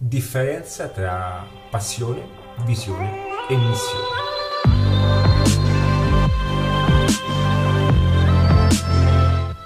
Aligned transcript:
differenza 0.00 0.86
tra 0.86 1.44
passione, 1.70 2.24
visione 2.64 3.10
e 3.48 3.56
missione. 3.56 4.06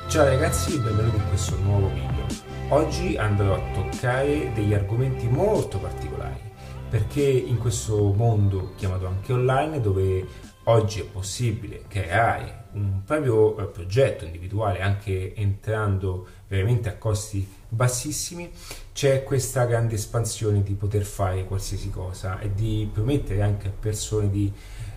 Ciao 0.08 0.24
ragazzi 0.24 0.74
e 0.74 0.79
benvenuti 0.79 1.16
in 1.16 1.29
questo 1.29 1.56
nuovo 1.56 1.88
video. 1.88 2.24
Oggi 2.71 3.16
andrò 3.18 3.56
a 3.56 3.60
toccare 3.74 4.53
degli 4.54 4.72
argomenti 4.72 5.29
molto 5.29 5.79
particolari 5.79 6.40
perché 6.88 7.22
in 7.22 7.58
questo 7.58 8.14
mondo 8.14 8.72
chiamato 8.76 9.06
anche 9.06 9.35
online 9.35 9.83
dove 9.83 10.26
oggi 10.64 11.01
è 11.01 11.04
possibile 11.04 11.85
creare 11.88 12.69
un 12.72 13.03
proprio 13.04 13.53
progetto 13.71 14.24
individuale 14.24 14.80
anche 14.80 15.35
entrando 15.35 16.27
veramente 16.48 16.88
a 16.88 16.96
costi 16.96 17.60
bassissimi 17.73 18.51
c'è 18.93 19.25
questa 19.25 19.65
grande 19.65 19.95
espansione 19.95 20.62
di 20.62 20.75
poter 20.75 21.05
fare 21.05 21.47
qualsiasi 21.47 21.89
cosa 21.89 22.39
e 22.39 22.53
di 22.53 22.89
permettere 22.93 23.41
anche 23.41 23.69
a 23.69 23.71
persone 23.71 24.29
di 24.29 24.53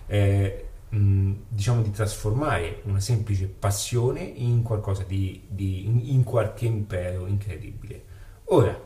eh, 0.08 0.66
diciamo 0.88 1.82
di 1.82 1.90
trasformare 1.90 2.80
una 2.84 3.00
semplice 3.00 3.46
passione 3.46 4.20
in 4.20 4.62
qualcosa 4.62 5.04
di, 5.04 5.42
di 5.48 6.12
in, 6.12 6.22
qualche 6.22 6.66
impero 6.66 7.26
incredibile 7.26 8.02
ora 8.44 8.84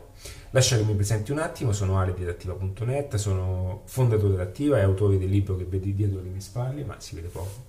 Lascia 0.53 0.75
che 0.75 0.83
mi 0.83 0.95
presenti 0.95 1.31
un 1.31 1.39
attimo, 1.39 1.71
sono 1.71 1.97
Ale 1.97 2.13
di 2.13 2.23
adattiva.net, 2.23 3.15
sono 3.15 3.83
fondatore 3.85 4.51
di 4.51 4.67
e 4.67 4.81
autore 4.81 5.17
del 5.17 5.29
libro 5.29 5.55
che 5.55 5.63
vedi 5.63 5.93
dietro 5.93 6.21
le 6.21 6.27
mie 6.27 6.41
spalle, 6.41 6.83
ma 6.83 6.99
si 6.99 7.15
vede 7.15 7.29
poco. 7.29 7.63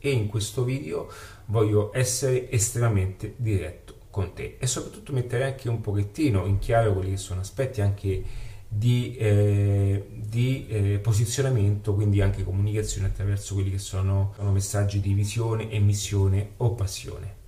E 0.00 0.10
in 0.10 0.26
questo 0.26 0.64
video 0.64 1.08
voglio 1.46 1.90
essere 1.94 2.50
estremamente 2.50 3.34
diretto 3.36 3.94
con 4.10 4.32
te 4.34 4.56
e 4.58 4.66
soprattutto 4.66 5.12
mettere 5.12 5.44
anche 5.44 5.68
un 5.68 5.80
pochettino 5.80 6.46
in 6.46 6.58
chiaro 6.58 6.94
quelli 6.94 7.10
che 7.10 7.16
sono 7.16 7.40
aspetti 7.40 7.80
anche 7.80 8.24
di, 8.72 9.16
eh, 9.16 10.06
di 10.14 10.66
eh, 10.68 10.98
posizionamento, 10.98 11.94
quindi 11.94 12.20
anche 12.20 12.44
comunicazione 12.44 13.08
attraverso 13.08 13.54
quelli 13.54 13.70
che 13.70 13.78
sono, 13.78 14.32
sono 14.36 14.52
messaggi 14.52 15.00
di 15.00 15.12
visione, 15.12 15.70
emissione 15.70 16.52
o 16.58 16.74
passione. 16.74 17.38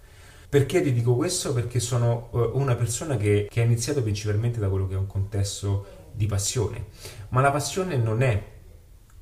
Perché 0.49 0.83
ti 0.83 0.93
dico 0.93 1.15
questo? 1.15 1.55
Perché 1.55 1.81
sono 1.81 2.29
uh, 2.33 2.51
una 2.55 2.75
persona 2.75 3.17
che, 3.17 3.49
che, 3.49 3.61
ha 3.61 3.65
iniziato 3.65 4.03
principalmente 4.03 4.59
da 4.59 4.69
quello 4.69 4.87
che 4.87 4.95
è 4.95 4.99
un 4.99 5.07
contesto 5.07 5.87
di 6.13 6.27
passione, 6.27 6.89
ma 7.31 7.41
la 7.41 7.51
passione 7.51 7.97
non 7.97 8.21
è 8.21 8.43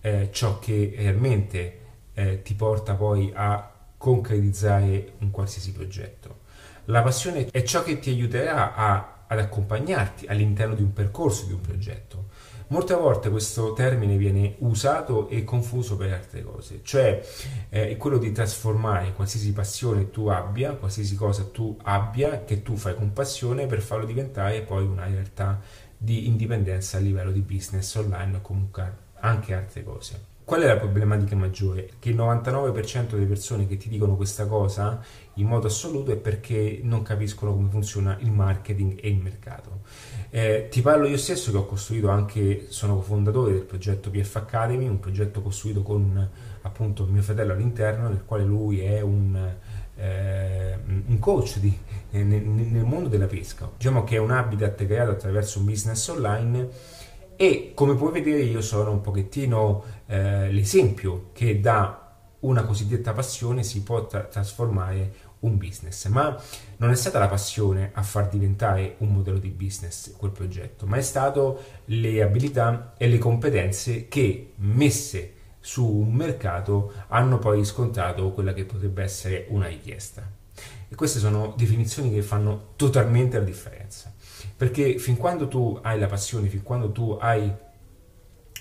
eh, 0.01 0.29
ciò 0.33 0.59
che 0.59 0.95
realmente 0.97 1.79
eh, 2.15 2.43
ti 2.43 2.55
porta 2.55 2.95
poi 2.95 3.33
a 3.35 3.71
concretizzare 3.97 5.13
un 5.19 5.31
qualsiasi 5.31 5.73
progetto. 5.73 6.39
La 6.87 7.03
passione 7.03 7.47
è 7.51 7.63
ciò 7.63 7.83
che 7.83 7.99
ti 7.99 8.11
aiuterà 8.11 8.75
a, 8.75 9.25
ad 9.27 9.39
accompagnarti 9.39 10.27
all'interno 10.27 10.75
di 10.75 10.83
un 10.83 10.93
percorso, 10.93 11.47
di 11.47 11.53
un 11.53 11.61
progetto. 11.61 12.29
Molte 12.69 12.95
volte 12.95 13.31
questo 13.31 13.73
termine 13.73 14.17
viene 14.17 14.55
usato 14.59 15.29
e 15.29 15.43
confuso 15.43 15.97
per 15.97 16.13
altre 16.13 16.43
cose, 16.43 16.81
cioè 16.85 17.21
eh, 17.69 17.91
è 17.91 17.97
quello 17.97 18.17
di 18.17 18.31
trasformare 18.31 19.13
qualsiasi 19.13 19.53
passione 19.53 20.11
tu 20.11 20.29
abbia, 20.29 20.75
qualsiasi 20.75 21.17
cosa 21.17 21.45
tu 21.51 21.77
abbia, 21.83 22.45
che 22.45 22.63
tu 22.63 22.77
fai 22.77 22.95
con 22.95 23.13
passione, 23.13 23.67
per 23.67 23.81
farlo 23.81 24.07
diventare 24.07 24.63
poi 24.63 24.85
una 24.85 25.05
realtà 25.07 25.61
di 25.97 26.29
indipendenza 26.29 26.97
a 26.97 27.01
livello 27.01 27.33
di 27.33 27.41
business 27.41 27.93
online 27.97 28.37
o 28.37 28.41
comunque 28.41 28.95
anche 29.15 29.53
altre 29.53 29.83
cose. 29.83 30.25
Qual 30.51 30.63
è 30.63 30.67
la 30.67 30.79
problematica 30.79 31.37
maggiore? 31.37 31.91
Che 32.01 32.09
il 32.09 32.17
99% 32.17 33.11
delle 33.11 33.27
persone 33.27 33.69
che 33.69 33.77
ti 33.77 33.89
dicono 33.89 34.17
questa 34.17 34.47
cosa 34.47 35.01
in 35.35 35.47
modo 35.47 35.69
assoluto 35.69 36.11
è 36.11 36.17
perché 36.17 36.81
non 36.83 37.03
capiscono 37.03 37.53
come 37.53 37.71
funziona 37.71 38.17
il 38.19 38.33
marketing 38.33 38.99
e 39.01 39.11
il 39.11 39.19
mercato. 39.19 39.83
Eh, 40.29 40.67
ti 40.69 40.83
parlo 40.83 41.07
io 41.07 41.19
stesso 41.19 41.53
che 41.53 41.57
ho 41.57 41.67
costruito 41.67 42.09
anche, 42.09 42.67
sono 42.71 42.97
cofondatore 42.97 43.53
del 43.53 43.63
progetto 43.63 44.11
PF 44.11 44.35
Academy, 44.35 44.89
un 44.89 44.99
progetto 44.99 45.41
costruito 45.41 45.83
con 45.83 46.29
appunto 46.63 47.05
mio 47.05 47.23
fratello 47.23 47.53
all'interno, 47.53 48.09
nel 48.09 48.25
quale 48.25 48.43
lui 48.43 48.81
è 48.81 49.01
un, 49.03 49.55
eh, 49.95 50.79
un 51.07 51.19
coach 51.21 51.59
di, 51.59 51.79
nel, 52.11 52.25
nel 52.25 52.85
mondo 52.85 53.09
della 53.09 53.27
pesca. 53.27 53.71
Diciamo 53.77 54.03
che 54.03 54.17
è 54.17 54.19
un 54.19 54.33
habitat 54.33 54.85
creato 54.85 55.13
attraverso 55.13 55.61
un 55.61 55.67
business 55.67 56.09
online 56.09 56.99
e 57.43 57.73
come 57.73 57.95
puoi 57.95 58.13
vedere 58.13 58.43
io 58.43 58.61
sono 58.61 58.91
un 58.91 59.01
pochettino 59.01 59.83
eh, 60.05 60.53
l'esempio 60.53 61.31
che 61.33 61.59
da 61.59 62.19
una 62.41 62.65
cosiddetta 62.65 63.15
passione 63.15 63.63
si 63.63 63.83
può 63.83 64.07
tra- 64.07 64.25
trasformare 64.25 65.15
un 65.39 65.57
business, 65.57 66.05
ma 66.09 66.39
non 66.77 66.91
è 66.91 66.95
stata 66.95 67.19
la 67.19 67.29
passione 67.29 67.93
a 67.95 68.03
far 68.03 68.29
diventare 68.29 68.97
un 68.99 69.15
modello 69.15 69.39
di 69.39 69.49
business 69.49 70.15
quel 70.19 70.33
progetto, 70.33 70.85
ma 70.85 70.99
è 70.99 71.01
stato 71.01 71.63
le 71.87 72.21
abilità 72.21 72.93
e 72.99 73.09
le 73.09 73.17
competenze 73.17 74.07
che 74.09 74.53
messe 74.57 75.33
su 75.61 75.87
un 75.87 76.13
mercato 76.13 76.93
hanno 77.09 77.39
poi 77.39 77.61
riscontrato 77.61 78.33
quella 78.33 78.53
che 78.53 78.67
potrebbe 78.67 79.03
essere 79.03 79.47
una 79.49 79.67
richiesta. 79.67 80.40
E 80.89 80.95
queste 80.95 81.19
sono 81.19 81.55
definizioni 81.57 82.11
che 82.11 82.23
fanno 82.23 82.73
totalmente 82.77 83.39
la 83.39 83.45
differenza. 83.45 84.13
Perché 84.57 84.99
fin 84.99 85.17
quando 85.17 85.49
tu 85.49 85.79
hai 85.83 85.99
la 85.99 86.07
passione, 86.07 86.49
fin 86.49 86.63
quando 86.63 86.91
tu 86.93 87.17
hai 87.21 87.53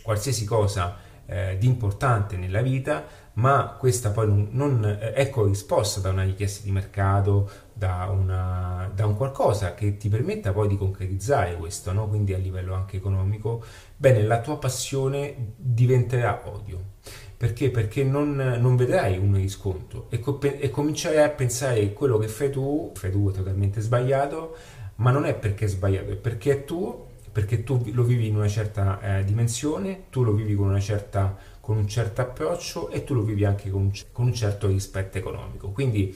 qualsiasi 0.02 0.46
cosa 0.46 0.98
eh, 1.26 1.58
di 1.60 1.68
importante 1.68 2.38
nella 2.38 2.62
vita, 2.62 3.06
ma 3.34 3.76
questa 3.78 4.10
poi 4.10 4.28
non, 4.28 4.48
non 4.52 4.84
eh, 4.84 5.14
è 5.14 5.30
corrisposta 5.30 6.00
da 6.00 6.10
una 6.10 6.24
richiesta 6.24 6.64
di 6.64 6.72
mercato, 6.72 7.50
da, 7.74 8.10
una, 8.12 8.92
da, 8.94 9.06
un 9.06 9.16
qualcosa 9.16 9.74
che 9.76 9.98
ti 9.98 10.10
permetta 10.10 10.52
poi 10.52 10.68
di 10.68 10.78
concretizzare 10.78 11.56
questo, 11.56 11.94
no? 11.94 12.08
quindi 12.08 12.34
a 12.34 12.38
livello 12.38 12.74
anche 12.74 12.98
economico, 12.98 13.64
bene, 13.96 14.24
la 14.24 14.42
tua 14.42 14.58
passione 14.58 15.54
diventerà 15.56 16.42
odio. 16.46 16.98
Perché? 17.40 17.72
Perché 17.72 18.04
non, 18.04 18.36
non 18.36 18.76
vedrai 18.76 19.18
un 19.18 19.34
riscontro 19.36 20.08
e, 20.10 20.20
co- 20.20 20.42
e 20.42 20.70
comincerai 20.70 21.24
a 21.24 21.30
pensare 21.30 21.80
che 21.80 21.94
quello 21.94 22.18
che 22.18 22.28
fai 22.28 22.52
tu, 22.52 22.92
fai 22.94 23.12
tu 23.12 23.30
è 23.30 23.34
totalmente 23.34 23.80
sbagliato, 23.80 24.58
ma 24.96 25.12
non 25.12 25.24
è 25.24 25.34
perché 25.34 25.64
è 25.64 25.68
sbagliato, 25.70 26.12
è 26.12 26.16
perché 26.18 26.52
è 26.52 26.66
tuo, 26.66 27.12
perché 27.32 27.64
tu 27.64 27.82
lo 27.94 28.04
vivi 28.04 28.28
in 28.28 28.36
una 28.36 28.50
certa 28.50 29.20
eh, 29.20 29.24
dimensione, 29.24 30.08
tu 30.10 30.24
lo 30.26 30.34
vivi 30.34 30.54
con, 30.54 30.78
certa, 30.82 31.38
con, 31.62 31.78
un 31.78 31.88
certo 31.88 32.20
approccio 32.20 32.90
e 32.90 33.06
tu 33.06 33.14
lo 33.14 33.22
vivi 33.22 33.46
anche 33.46 33.70
con 33.70 33.90
con 34.12 34.26
un 34.26 34.34
certo 34.34 34.68
rispetto 34.68 35.18
economico. 35.18 35.70
Quindi, 35.70 36.14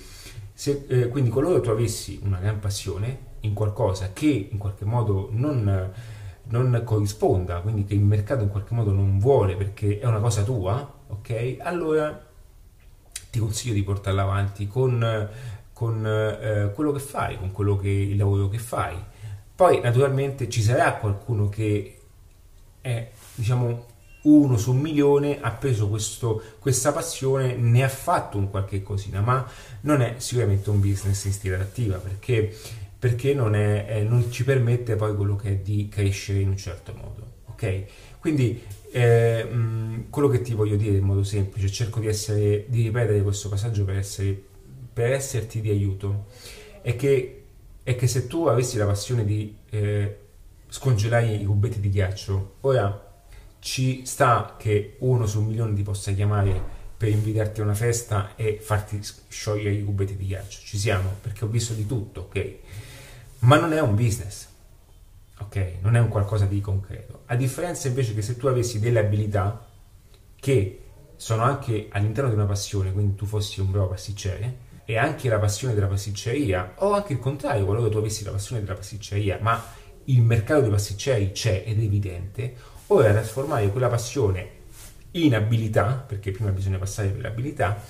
se, 0.54 0.84
eh, 0.90 1.08
quindi 1.08 1.30
qualora 1.30 1.62
tu 1.62 1.70
avessi 1.70 2.20
una 2.22 2.40
gran 2.40 2.60
passione 2.60 3.32
in 3.40 3.54
qualcosa 3.54 4.10
che 4.12 4.50
in 4.52 4.58
qualche 4.58 4.84
modo 4.84 5.30
non, 5.32 5.90
non 6.50 6.82
corrisponda, 6.84 7.62
quindi 7.62 7.86
che 7.86 7.94
il 7.94 8.04
mercato 8.04 8.44
in 8.44 8.50
qualche 8.50 8.74
modo 8.74 8.92
non 8.92 9.20
vuole 9.20 9.56
perché 9.56 10.00
è 10.00 10.06
una 10.06 10.20
cosa 10.20 10.44
tua, 10.44 11.02
ok? 11.24 11.58
Allora 11.62 12.32
ti 13.32 13.40
consiglio 13.40 13.74
di 13.74 13.84
portarla 13.84 14.22
avanti 14.22 14.68
con 14.68 15.30
con 15.74 16.06
eh, 16.06 16.72
quello 16.74 16.92
che 16.92 17.00
fai, 17.00 17.38
con 17.38 17.52
quello 17.52 17.78
che, 17.78 17.90
il 17.90 18.16
lavoro 18.16 18.48
che 18.48 18.60
fai. 18.60 18.96
Poi 19.56 19.82
naturalmente 19.82 20.48
ci 20.48 20.62
sarà 20.62 20.94
qualcuno 20.94 21.50
che 21.50 22.00
è, 22.80 23.10
diciamo, 23.36 23.88
uno 24.22 24.58
su 24.58 24.72
un 24.72 24.80
milione 24.80 25.42
ha 25.42 25.52
preso 25.52 25.90
questo, 25.90 26.42
questa 26.60 26.94
passione, 26.94 27.56
ne 27.56 27.84
ha 27.84 27.90
fatto 27.90 28.38
un 28.38 28.50
qualche 28.50 28.82
cosina, 28.82 29.20
ma 29.20 29.46
non 29.82 30.02
è 30.02 30.16
sicuramente 30.18 30.70
un 30.70 30.80
business 30.80 31.26
in 31.26 31.34
stile 31.34 31.56
attiva 31.56 31.98
perché, 31.98 32.56
perché 32.98 33.34
non, 33.34 33.54
è, 33.54 33.86
eh, 33.90 34.04
non, 34.04 34.32
ci 34.32 34.46
permette 34.46 34.96
poi 34.96 35.16
quello 35.16 35.36
che 35.36 35.50
è 35.50 35.56
di 35.56 35.90
crescere 35.90 36.40
in 36.40 36.50
un 36.50 36.58
certo 36.58 36.94
modo. 36.96 37.32
Ok? 37.48 37.84
Quindi 38.20 38.64
eh, 38.94 39.48
quello 40.09 40.28
che 40.28 40.42
ti 40.42 40.54
voglio 40.54 40.76
dire 40.76 40.98
in 40.98 41.04
modo 41.04 41.24
semplice, 41.24 41.70
cerco 41.70 42.00
di, 42.00 42.08
essere, 42.08 42.66
di 42.68 42.84
ripetere 42.84 43.22
questo 43.22 43.50
passaggio 43.50 43.84
per 43.84 43.98
essere 43.98 44.52
per 44.94 45.12
esserti 45.12 45.59
di 45.59 45.70
aiuto 45.72 46.28
è 46.81 46.96
che, 46.96 47.44
è 47.81 47.96
che 47.96 48.08
se 48.08 48.28
tu 48.28 48.46
avessi 48.46 48.78
la 48.78 48.86
passione 48.86 49.26
di 49.26 49.56
eh, 49.72 50.18
scongelare 50.68 51.34
i 51.34 51.44
cubetti 51.44 51.80
di 51.80 51.90
ghiaccio, 51.90 52.56
ora 52.62 53.12
ci 53.60 54.06
sta 54.06 54.56
che 54.57 54.98
uno 55.00 55.25
su 55.25 55.40
un 55.40 55.48
milione 55.48 55.74
ti 55.74 55.81
possa 55.81 56.12
chiamare 56.12 56.81
per 56.95 57.10
invitarti 57.10 57.62
a 57.62 57.63
una 57.63 57.74
festa 57.74 58.36
e 58.36 58.60
farti 58.62 59.01
sciogliere 59.28 59.72
i 59.72 59.84
cubetti 59.84 60.16
di 60.16 60.28
ghiaccio. 60.28 60.60
Ci 60.63 60.78
siamo, 60.78 61.16
perché 61.22 61.45
ho 61.45 61.48
visto 61.48 61.74
di 61.74 61.86
tutto, 61.86 62.22
ok? 62.22 62.56
Ma 63.40 63.57
non 63.57 63.74
è 63.74 63.81
un 63.81 63.95
business, 63.95 64.48
ok? 65.45 65.75
Non 65.81 65.95
è 65.95 66.00
un 66.00 66.10
qualcosa 66.10 66.45
di 66.45 66.62
concreto. 66.62 67.22
A 67.28 67.36
differenza 67.36 67.88
invece 67.88 68.13
che 68.13 68.22
se 68.22 68.38
tu 68.38 68.48
avessi 68.48 68.80
delle 68.80 69.00
abilità 69.00 69.66
che 70.40 70.80
sono 71.16 71.44
anche 71.44 71.88
all'interno 71.92 72.30
di 72.30 72.36
una 72.36 72.45
passione, 72.45 72.92
quindi 72.92 73.16
tu 73.16 73.25
fossi 73.25 73.62
un 73.62 73.72
bravo 73.72 73.88
pasticcere, 73.88 74.72
e 74.86 74.98
anche 74.98 75.30
la 75.30 75.40
passione 75.40 75.74
della 75.74 75.88
pasticceria, 75.88 76.74
o 76.80 76.92
anche 76.92 77.13
il 77.13 77.19
contrario, 77.19 77.66
qualora 77.66 77.90
tu 77.90 77.98
avessi 77.98 78.24
la 78.24 78.31
passione 78.31 78.62
della 78.62 78.75
pasticceria, 78.75 79.38
ma 79.42 79.63
il 80.06 80.22
mercato 80.22 80.62
dei 80.62 80.69
pasticceri 80.69 81.31
c'è 81.31 81.63
ed 81.66 81.80
è 81.80 81.84
evidente, 81.84 82.56
ora 82.88 83.12
trasformare 83.12 83.69
quella 83.69 83.88
passione 83.88 84.62
in 85.12 85.36
abilità, 85.36 86.04
perché 86.06 86.31
prima 86.31 86.50
bisogna 86.50 86.78
passare 86.78 87.10
per 87.10 87.22
l'abilità, 87.22 87.81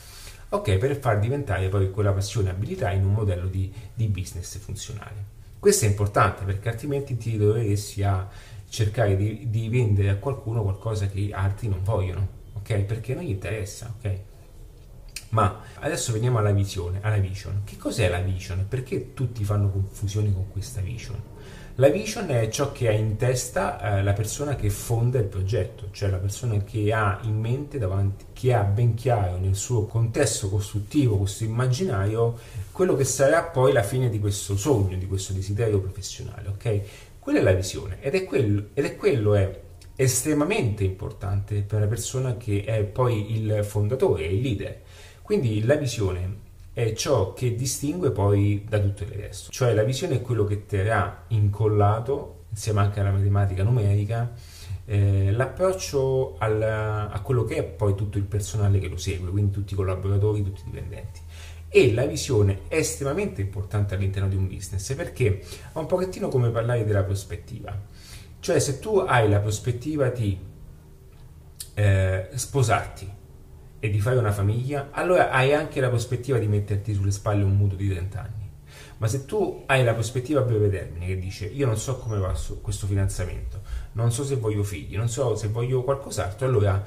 ok, 0.49 0.77
per 0.77 0.99
far 0.99 1.19
diventare 1.19 1.69
poi 1.69 1.89
quella 1.89 2.11
passione 2.11 2.51
abilità 2.51 2.91
in 2.91 3.05
un 3.05 3.13
modello 3.13 3.47
di, 3.47 3.73
di 3.93 4.07
business 4.07 4.57
funzionale. 4.59 5.41
Questo 5.63 5.85
è 5.85 5.87
importante 5.87 6.43
perché 6.43 6.67
altrimenti 6.67 7.15
ti 7.15 7.37
dovresti 7.37 8.03
a 8.03 8.27
cercare 8.67 9.15
di, 9.15 9.49
di 9.49 9.69
vendere 9.69 10.09
a 10.09 10.17
qualcuno 10.17 10.61
qualcosa 10.61 11.07
che 11.07 11.29
altri 11.31 11.69
non 11.69 11.81
vogliono, 11.83 12.27
ok? 12.55 12.79
Perché 12.81 13.13
non 13.13 13.23
gli 13.23 13.29
interessa, 13.29 13.95
ok? 13.97 14.19
Ma 15.29 15.61
adesso 15.75 16.11
veniamo 16.11 16.39
alla 16.39 16.51
visione, 16.51 16.99
alla 17.01 17.15
vision. 17.15 17.61
Che 17.63 17.77
cos'è 17.77 18.09
la 18.09 18.19
vision? 18.19 18.65
Perché 18.67 19.13
tutti 19.13 19.45
fanno 19.45 19.69
confusione 19.69 20.33
con 20.33 20.51
questa 20.51 20.81
vision? 20.81 21.15
La 21.77 21.89
vision 21.89 22.29
è 22.29 22.49
ciò 22.49 22.71
che 22.71 22.87
ha 22.87 22.91
in 22.91 23.15
testa 23.15 23.97
eh, 23.97 24.03
la 24.03 24.13
persona 24.13 24.55
che 24.55 24.69
fonda 24.69 25.17
il 25.17 25.25
progetto, 25.25 25.87
cioè 25.89 26.07
la 26.11 26.17
persona 26.17 26.63
che 26.63 26.93
ha 26.93 27.19
in 27.23 27.39
mente 27.39 27.79
davanti, 27.79 28.25
che 28.31 28.53
ha 28.53 28.61
ben 28.61 28.93
chiaro 28.93 29.37
nel 29.37 29.55
suo 29.55 29.87
contesto 29.87 30.49
costruttivo, 30.49 31.17
questo 31.17 31.45
immaginario, 31.45 32.37
quello 32.71 32.95
che 32.95 33.05
sarà 33.05 33.41
poi 33.45 33.71
la 33.71 33.81
fine 33.81 34.11
di 34.11 34.19
questo 34.19 34.55
sogno, 34.55 34.97
di 34.97 35.07
questo 35.07 35.33
desiderio 35.33 35.79
professionale, 35.79 36.49
ok? 36.49 36.81
Quella 37.17 37.39
è 37.39 37.41
la 37.41 37.53
visione 37.53 37.97
ed 38.01 38.13
è 38.13 38.23
quello, 38.23 38.65
ed 38.75 38.85
è, 38.85 38.95
quello 38.95 39.33
è 39.33 39.61
estremamente 39.95 40.83
importante 40.83 41.61
per 41.61 41.79
la 41.79 41.87
persona 41.87 42.37
che 42.37 42.63
è 42.65 42.83
poi 42.83 43.35
il 43.35 43.63
fondatore, 43.63 44.25
il 44.25 44.41
leader. 44.41 44.81
Quindi 45.23 45.63
la 45.65 45.75
visione 45.75 46.42
è 46.73 46.93
ciò 46.93 47.33
che 47.33 47.55
distingue 47.55 48.11
poi 48.11 48.65
da 48.67 48.79
tutto 48.79 49.03
il 49.03 49.09
resto. 49.09 49.51
Cioè 49.51 49.73
la 49.73 49.83
visione 49.83 50.15
è 50.15 50.21
quello 50.21 50.43
che 50.43 50.65
terrà 50.65 51.25
incollato, 51.27 52.45
insieme 52.49 52.81
anche 52.81 52.99
alla 52.99 53.11
matematica 53.11 53.63
numerica, 53.63 54.33
eh, 54.85 55.31
l'approccio 55.31 56.35
alla, 56.39 57.11
a 57.11 57.21
quello 57.21 57.43
che 57.43 57.55
è 57.57 57.63
poi 57.63 57.93
tutto 57.95 58.17
il 58.17 58.23
personale 58.23 58.79
che 58.79 58.87
lo 58.87 58.97
segue, 58.97 59.29
quindi 59.29 59.51
tutti 59.51 59.73
i 59.73 59.75
collaboratori, 59.75 60.43
tutti 60.43 60.61
i 60.61 60.65
dipendenti. 60.65 61.21
E 61.69 61.93
la 61.93 62.05
visione 62.05 62.61
è 62.67 62.77
estremamente 62.77 63.41
importante 63.41 63.95
all'interno 63.95 64.27
di 64.27 64.35
un 64.35 64.47
business 64.47 64.93
perché 64.93 65.39
è 65.39 65.77
un 65.77 65.85
pochettino 65.85 66.27
come 66.27 66.49
parlare 66.49 66.85
della 66.85 67.03
prospettiva. 67.03 67.79
Cioè 68.39 68.59
se 68.59 68.79
tu 68.79 68.97
hai 68.97 69.29
la 69.29 69.39
prospettiva 69.39 70.09
di 70.09 70.37
eh, 71.75 72.29
sposarti, 72.33 73.21
e 73.83 73.89
di 73.89 73.99
fare 73.99 74.15
una 74.15 74.31
famiglia, 74.31 74.91
allora 74.91 75.29
hai 75.29 75.53
anche 75.53 75.81
la 75.81 75.89
prospettiva 75.89 76.37
di 76.37 76.47
metterti 76.47 76.93
sulle 76.93 77.11
spalle 77.11 77.43
un 77.43 77.57
mutuo 77.57 77.75
di 77.75 77.89
30 77.89 78.17
anni. 78.17 78.49
Ma 78.99 79.07
se 79.09 79.25
tu 79.25 79.63
hai 79.65 79.83
la 79.83 79.91
prospettiva 79.91 80.39
a 80.39 80.43
breve 80.43 80.69
termine 80.69 81.05
che 81.05 81.19
dice 81.19 81.47
io 81.47 81.65
non 81.65 81.75
so 81.75 81.97
come 81.97 82.17
va 82.17 82.33
questo 82.61 82.87
finanziamento, 82.87 83.59
non 83.91 84.13
so 84.13 84.23
se 84.23 84.37
voglio 84.37 84.63
figli, 84.63 84.95
non 84.95 85.09
so 85.09 85.35
se 85.35 85.49
voglio 85.49 85.83
qualcos'altro, 85.83 86.47
allora 86.47 86.81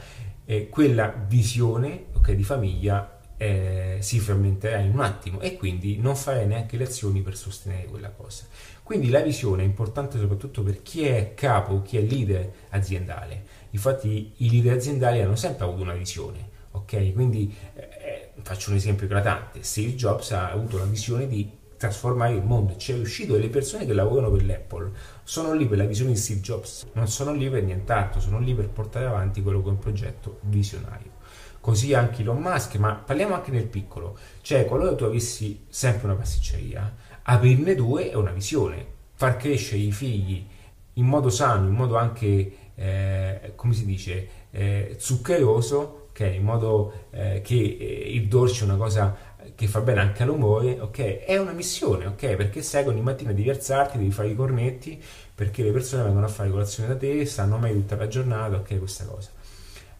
eh, 0.46 0.70
quella 0.70 1.12
visione 1.28 2.06
okay, 2.14 2.34
di 2.34 2.44
famiglia 2.44 3.20
eh, 3.36 3.98
si 4.00 4.18
fermenterà 4.18 4.78
in 4.78 4.92
un 4.92 5.00
attimo 5.00 5.40
e 5.40 5.58
quindi 5.58 5.98
non 5.98 6.16
farai 6.16 6.46
neanche 6.46 6.78
le 6.78 6.84
azioni 6.84 7.20
per 7.20 7.36
sostenere 7.36 7.84
quella 7.88 8.08
cosa. 8.08 8.46
Quindi 8.82 9.10
la 9.10 9.20
visione 9.20 9.64
è 9.64 9.66
importante 9.66 10.18
soprattutto 10.18 10.62
per 10.62 10.80
chi 10.80 11.04
è 11.04 11.34
capo, 11.34 11.82
chi 11.82 11.98
è 11.98 12.00
leader 12.00 12.50
aziendale. 12.70 13.44
Infatti 13.72 14.32
i 14.36 14.48
leader 14.48 14.78
aziendali 14.78 15.20
hanno 15.20 15.36
sempre 15.36 15.66
avuto 15.66 15.82
una 15.82 15.92
visione 15.92 16.54
ok? 16.86 17.12
Quindi 17.12 17.54
eh, 17.74 17.80
eh, 17.80 18.30
faccio 18.42 18.70
un 18.70 18.76
esempio 18.76 19.06
eclatante, 19.06 19.62
Steve 19.62 19.94
Jobs 19.94 20.30
ha 20.30 20.50
avuto 20.50 20.78
la 20.78 20.84
visione 20.84 21.26
di 21.26 21.50
trasformare 21.76 22.32
il 22.34 22.42
mondo, 22.42 22.76
ci 22.76 22.92
è 22.92 22.94
riuscito 22.94 23.34
e 23.34 23.38
le 23.38 23.48
persone 23.48 23.84
che 23.84 23.92
lavorano 23.92 24.30
per 24.30 24.46
l'Apple 24.46 24.92
sono 25.24 25.52
lì 25.52 25.66
per 25.66 25.78
la 25.78 25.84
visione 25.84 26.12
di 26.12 26.16
Steve 26.16 26.40
Jobs, 26.40 26.86
non 26.92 27.08
sono 27.08 27.32
lì 27.32 27.50
per 27.50 27.64
nient'altro, 27.64 28.20
sono 28.20 28.38
lì 28.38 28.54
per 28.54 28.68
portare 28.68 29.06
avanti 29.06 29.42
quello 29.42 29.60
che 29.60 29.68
è 29.68 29.72
un 29.72 29.78
progetto 29.78 30.38
visionario. 30.42 31.14
Così 31.60 31.92
anche 31.94 32.22
Elon 32.22 32.40
Musk, 32.40 32.76
ma 32.76 32.94
parliamo 32.94 33.34
anche 33.34 33.50
nel 33.50 33.66
piccolo, 33.66 34.16
cioè 34.40 34.64
qualora 34.64 34.94
tu 34.94 35.04
avessi 35.04 35.64
sempre 35.68 36.06
una 36.06 36.16
pasticceria, 36.16 36.94
aprirne 37.22 37.74
due 37.74 38.10
è 38.10 38.14
una 38.14 38.30
visione, 38.30 38.86
far 39.14 39.36
crescere 39.36 39.80
i 39.80 39.90
figli 39.90 40.46
in 40.94 41.06
modo 41.06 41.28
sano, 41.28 41.66
in 41.66 41.74
modo 41.74 41.96
anche, 41.96 42.56
eh, 42.74 43.52
come 43.56 43.74
si 43.74 43.84
dice, 43.84 44.28
eh, 44.50 44.94
zuccheroso, 44.98 46.05
ok? 46.16 46.34
In 46.34 46.42
modo 46.42 47.06
eh, 47.10 47.42
che 47.42 47.76
eh, 47.78 48.12
il 48.14 48.26
dolce 48.26 48.62
è 48.62 48.64
una 48.64 48.76
cosa 48.76 49.34
che 49.54 49.66
fa 49.68 49.80
bene 49.80 50.00
anche 50.00 50.22
all'umore, 50.22 50.80
ok? 50.80 51.24
È 51.24 51.36
una 51.38 51.52
missione, 51.52 52.06
ok? 52.06 52.34
Perché 52.34 52.62
sai 52.62 52.86
ogni 52.86 53.02
mattina 53.02 53.32
devi 53.32 53.50
alzarti, 53.50 53.98
devi 53.98 54.10
fare 54.10 54.28
i 54.28 54.34
cornetti, 54.34 55.00
perché 55.34 55.62
le 55.62 55.70
persone 55.70 56.02
vengono 56.02 56.26
a 56.26 56.28
fare 56.28 56.50
colazione 56.50 56.88
da 56.88 56.96
te, 56.96 57.24
stanno 57.26 57.58
mai 57.58 57.72
tutta 57.72 57.96
la 57.96 58.08
giornata, 58.08 58.56
ok? 58.56 58.78
Questa 58.78 59.04
cosa. 59.04 59.30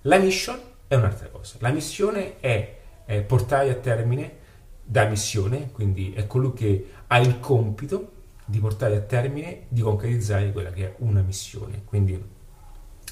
La 0.03 0.19
mission 0.19 0.59
è 0.89 0.95
un'altra 0.95 1.29
cosa. 1.29 1.57
La 1.61 1.71
missione 1.71 2.41
è, 2.41 2.77
è 3.05 3.21
portare 3.21 3.71
a 3.71 3.75
termine 3.75 4.45
da 4.83 5.07
missione, 5.07 5.71
quindi 5.73 6.13
è 6.15 6.27
colui 6.27 6.53
che 6.55 6.91
ha 7.07 7.19
il 7.19 7.39
compito 7.41 8.13
di 8.45 8.59
portare 8.59 8.97
a 8.97 9.01
termine, 9.01 9.63
di 9.69 9.81
concretizzare 9.81 10.53
quella 10.53 10.71
che 10.71 10.85
è 10.85 10.95
una 10.99 11.21
missione. 11.21 11.83
Quindi 11.85 12.23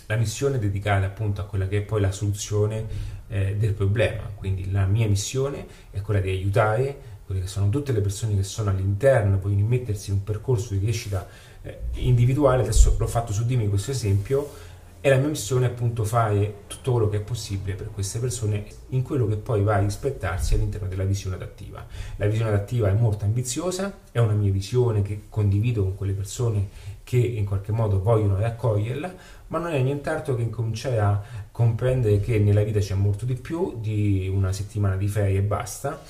la 0.06 0.16
missione 0.16 0.56
è 0.56 0.58
dedicata 0.58 1.06
appunto 1.06 1.40
a 1.40 1.44
quella 1.44 1.66
che 1.66 1.78
è 1.78 1.82
poi 1.82 2.00
la 2.00 2.12
soluzione 2.12 2.86
eh, 3.28 3.56
del 3.56 3.72
problema. 3.72 4.30
Quindi 4.34 4.70
la 4.70 4.86
mia 4.86 5.08
missione 5.08 5.66
è 5.90 6.00
quella 6.00 6.20
di 6.20 6.30
aiutare 6.30 7.12
quelle 7.24 7.40
che 7.40 7.46
sono 7.46 7.70
tutte 7.70 7.92
le 7.92 8.00
persone 8.00 8.36
che 8.36 8.42
sono 8.42 8.70
all'interno, 8.70 9.38
poi 9.38 9.54
di 9.54 9.62
mettersi 9.62 10.10
in 10.10 10.16
un 10.16 10.24
percorso 10.24 10.74
di 10.74 10.80
crescita 10.80 11.26
eh, 11.62 11.78
individuale. 11.94 12.62
Adesso 12.62 12.96
l'ho 12.98 13.06
fatto 13.06 13.32
su 13.32 13.46
di 13.46 13.56
me 13.56 13.68
questo 13.68 13.92
esempio 13.92 14.72
e 15.06 15.10
la 15.10 15.16
mia 15.16 15.28
missione 15.28 15.66
è 15.66 15.68
appunto 15.68 16.02
fare 16.02 16.60
tutto 16.66 16.92
quello 16.92 17.10
che 17.10 17.18
è 17.18 17.20
possibile 17.20 17.74
per 17.74 17.90
queste 17.90 18.18
persone 18.20 18.64
in 18.88 19.02
quello 19.02 19.26
che 19.26 19.36
poi 19.36 19.62
va 19.62 19.74
a 19.74 19.80
rispettarsi 19.80 20.54
all'interno 20.54 20.88
della 20.88 21.04
visione 21.04 21.36
adattiva. 21.36 21.86
La 22.16 22.26
visione 22.26 22.48
adattiva 22.48 22.88
è 22.88 22.94
molto 22.94 23.26
ambiziosa, 23.26 23.98
è 24.10 24.18
una 24.18 24.32
mia 24.32 24.50
visione 24.50 25.02
che 25.02 25.24
condivido 25.28 25.82
con 25.82 25.94
quelle 25.94 26.14
persone 26.14 26.68
che 27.04 27.18
in 27.18 27.44
qualche 27.44 27.70
modo 27.70 28.00
vogliono 28.00 28.40
raccoglierla, 28.40 29.14
ma 29.48 29.58
non 29.58 29.74
è 29.74 29.82
nient'altro 29.82 30.36
che 30.36 30.40
incominciare 30.40 30.98
a 30.98 31.22
comprendere 31.52 32.20
che 32.20 32.38
nella 32.38 32.62
vita 32.62 32.78
c'è 32.78 32.94
molto 32.94 33.26
di 33.26 33.34
più 33.34 33.78
di 33.78 34.32
una 34.34 34.54
settimana 34.54 34.96
di 34.96 35.06
ferie 35.06 35.40
e 35.40 35.42
basta 35.42 36.00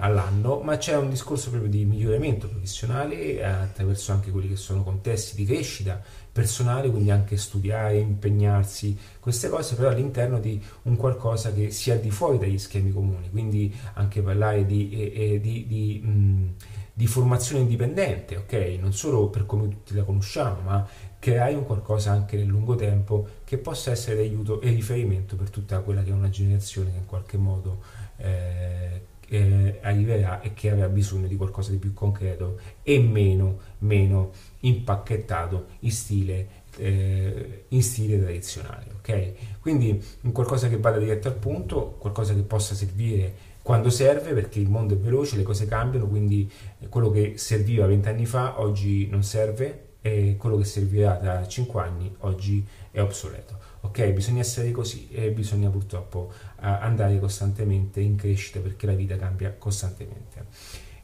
all'anno, 0.00 0.60
ma 0.60 0.76
c'è 0.76 0.96
un 0.96 1.10
discorso 1.10 1.50
proprio 1.50 1.70
di 1.70 1.84
miglioramento 1.84 2.48
professionale 2.48 3.36
eh, 3.38 3.42
attraverso 3.42 4.12
anche 4.12 4.30
quelli 4.30 4.48
che 4.48 4.56
sono 4.56 4.82
contesti 4.82 5.36
di 5.36 5.44
crescita 5.44 6.02
personale, 6.32 6.90
quindi 6.90 7.10
anche 7.10 7.36
studiare, 7.36 7.98
impegnarsi, 7.98 8.96
queste 9.20 9.48
cose 9.48 9.74
però 9.74 9.90
all'interno 9.90 10.38
di 10.38 10.60
un 10.82 10.96
qualcosa 10.96 11.52
che 11.52 11.70
sia 11.70 11.96
di 11.96 12.10
fuori 12.10 12.38
dagli 12.38 12.58
schemi 12.58 12.92
comuni, 12.92 13.30
quindi 13.30 13.74
anche 13.94 14.22
parlare 14.22 14.64
di, 14.64 14.90
eh, 14.90 15.34
eh, 15.34 15.40
di, 15.40 15.66
di, 15.66 16.00
mh, 16.02 16.54
di 16.94 17.06
formazione 17.06 17.62
indipendente, 17.62 18.36
ok? 18.36 18.78
Non 18.80 18.92
solo 18.92 19.28
per 19.28 19.44
come 19.44 19.68
tutti 19.68 19.94
la 19.94 20.04
conosciamo, 20.04 20.60
ma 20.62 20.86
creare 21.18 21.54
un 21.54 21.66
qualcosa 21.66 22.12
anche 22.12 22.36
nel 22.36 22.46
lungo 22.46 22.74
tempo 22.74 23.26
che 23.44 23.58
possa 23.58 23.90
essere 23.90 24.16
d'aiuto 24.16 24.62
e 24.62 24.70
riferimento 24.70 25.36
per 25.36 25.50
tutta 25.50 25.80
quella 25.80 26.02
che 26.02 26.08
è 26.08 26.14
una 26.14 26.30
generazione 26.30 26.90
che 26.90 26.96
in 26.96 27.06
qualche 27.06 27.36
modo 27.36 27.82
eh, 28.16 29.08
eh, 29.30 29.78
arriverà 29.82 30.40
e 30.40 30.52
che 30.52 30.70
avrà 30.70 30.88
bisogno 30.88 31.28
di 31.28 31.36
qualcosa 31.36 31.70
di 31.70 31.76
più 31.76 31.94
concreto 31.94 32.58
e 32.82 32.98
meno, 32.98 33.58
meno 33.78 34.32
impacchettato 34.60 35.66
in 35.80 35.92
stile, 35.92 36.48
eh, 36.76 37.64
in 37.68 37.82
stile 37.82 38.20
tradizionale. 38.20 38.86
Okay? 38.98 39.34
Quindi 39.60 40.02
qualcosa 40.32 40.68
che 40.68 40.78
vada 40.78 40.98
diretto 40.98 41.28
al 41.28 41.36
punto, 41.36 41.96
qualcosa 41.98 42.34
che 42.34 42.42
possa 42.42 42.74
servire 42.74 43.48
quando 43.62 43.90
serve 43.90 44.32
perché 44.32 44.58
il 44.58 44.68
mondo 44.68 44.94
è 44.94 44.96
veloce, 44.96 45.36
le 45.36 45.42
cose 45.44 45.66
cambiano, 45.66 46.08
quindi 46.08 46.50
quello 46.88 47.10
che 47.10 47.34
serviva 47.36 47.86
vent'anni 47.86 48.26
fa 48.26 48.60
oggi 48.60 49.06
non 49.08 49.22
serve 49.22 49.89
e 50.00 50.36
quello 50.38 50.56
che 50.56 50.64
servirà 50.64 51.16
tra 51.16 51.46
5 51.46 51.82
anni 51.82 52.14
oggi 52.20 52.66
è 52.90 53.00
obsoleto. 53.00 53.58
Ok, 53.82 54.10
bisogna 54.10 54.40
essere 54.40 54.70
così 54.70 55.08
e 55.10 55.30
bisogna 55.30 55.70
purtroppo 55.70 56.32
uh, 56.32 56.54
andare 56.58 57.18
costantemente 57.18 58.00
in 58.00 58.16
crescita 58.16 58.60
perché 58.60 58.86
la 58.86 58.94
vita 58.94 59.16
cambia 59.16 59.54
costantemente. 59.56 60.46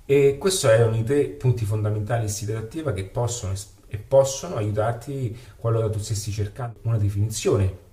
E 0.05 0.37
questi 0.39 0.67
erano 0.67 0.97
i 0.97 1.05
tre 1.05 1.25
punti 1.25 1.65
fondamentali 1.65 2.25
in 2.25 2.29
stile 2.29 2.57
attiva 2.57 2.93
che 2.93 3.05
possono 3.05 3.55
e 3.89 3.99
possono 3.99 4.57
aiutarti 4.57 5.37
qualora 5.57 5.89
tu 5.89 5.99
stessi 5.99 6.33
cercando 6.33 6.79
una 6.83 6.99
definizione 6.99 7.85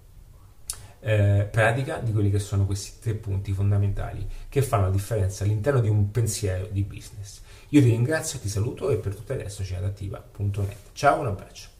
eh, 1.03 1.47
pratica 1.51 1.99
di 1.99 2.11
quelli 2.13 2.31
che 2.31 2.39
sono 2.39 2.65
questi 2.65 2.99
tre 3.01 3.13
punti 3.13 3.51
fondamentali 3.51 4.25
che 4.47 4.61
fanno 4.61 4.85
la 4.85 4.91
differenza 4.91 5.43
all'interno 5.43 5.81
di 5.81 5.89
un 5.89 6.11
pensiero 6.11 6.67
di 6.71 6.83
business. 6.83 7.41
Io 7.69 7.81
ti 7.81 7.89
ringrazio, 7.89 8.39
ti 8.39 8.49
saluto 8.49 8.89
e 8.89 8.97
per 8.97 9.15
tutto 9.15 9.33
adesso 9.33 9.63
c'è 9.63 9.75
adattiva.net. 9.75 10.77
Ciao, 10.93 11.19
un 11.19 11.27
abbraccio. 11.27 11.72